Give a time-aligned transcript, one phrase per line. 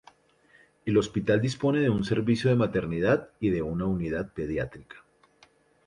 [0.83, 5.05] El hospital dispone de un servicio de maternidad y de una unidad pediátrica.